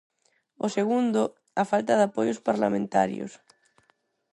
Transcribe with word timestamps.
O 0.65 0.67
segundo, 0.77 1.21
a 1.61 1.63
falta 1.71 1.93
de 1.97 2.03
apoios 2.09 2.39
parlamentarios. 2.47 3.31